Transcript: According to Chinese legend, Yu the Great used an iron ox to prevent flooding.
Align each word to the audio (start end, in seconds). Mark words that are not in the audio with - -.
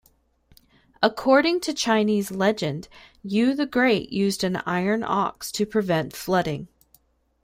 According 1.03 1.59
to 1.59 1.75
Chinese 1.75 2.31
legend, 2.31 2.87
Yu 3.21 3.53
the 3.53 3.67
Great 3.67 4.11
used 4.11 4.43
an 4.43 4.55
iron 4.65 5.03
ox 5.03 5.51
to 5.51 5.63
prevent 5.63 6.15
flooding. 6.15 6.69